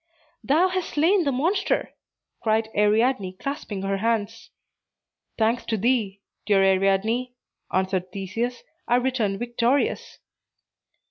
[0.43, 1.93] "Thou hast slain the monster,"
[2.41, 4.49] cried Ariadne, clasping her hands.
[5.37, 7.35] "Thanks to thee, dear Ariadne,"
[7.71, 10.17] answered Theseus, "I return victorious."